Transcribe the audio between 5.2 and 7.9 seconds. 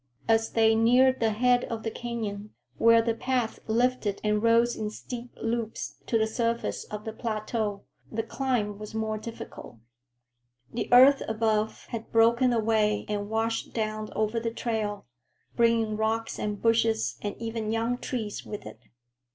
loops to the surface of the plateau,